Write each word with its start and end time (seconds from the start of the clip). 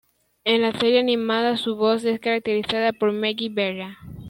En 0.45 0.63
la 0.63 0.71
serie 0.71 0.99
animada 0.99 1.57
su 1.57 1.75
voz 1.75 2.03
es 2.05 2.19
caracterizada 2.19 2.91
por 2.91 3.11
Maggie 3.13 3.51
Vera. 3.53 3.99